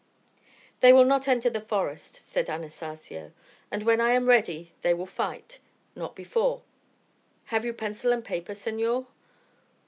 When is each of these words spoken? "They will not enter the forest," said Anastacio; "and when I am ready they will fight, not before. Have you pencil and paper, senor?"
"They 0.79 0.93
will 0.93 1.05
not 1.05 1.27
enter 1.27 1.51
the 1.51 1.61
forest," 1.61 2.21
said 2.27 2.49
Anastacio; 2.49 3.33
"and 3.69 3.83
when 3.83 4.01
I 4.01 4.13
am 4.13 4.27
ready 4.27 4.71
they 4.81 4.95
will 4.95 5.05
fight, 5.05 5.59
not 5.95 6.15
before. 6.15 6.63
Have 7.53 7.63
you 7.63 7.73
pencil 7.75 8.11
and 8.11 8.25
paper, 8.25 8.55
senor?" 8.55 9.05